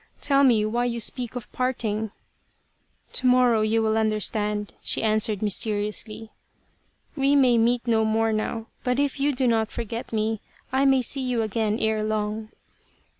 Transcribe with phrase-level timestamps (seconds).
[0.19, 2.09] Tell me why you speak of parting?""
[3.13, 6.31] To morrow you will understand," she answered mysteriously."
[7.15, 10.41] We may meet no more now, but if you do not forget me
[10.73, 12.49] I may see you again ere long."